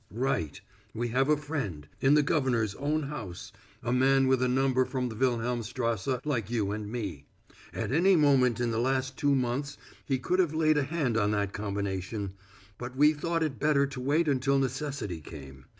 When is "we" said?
0.95-1.09, 12.95-13.13